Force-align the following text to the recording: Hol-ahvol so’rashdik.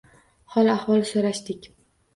Hol-ahvol 0.55 1.07
so’rashdik. 1.13 1.73